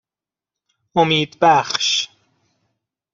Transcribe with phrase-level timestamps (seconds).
[0.95, 2.07] امیدبخش